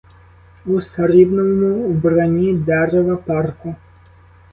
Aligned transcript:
У 0.65 0.81
срібному 0.81 1.83
вбранні 1.87 2.53
дерева 2.53 3.15
парку. 3.15 3.75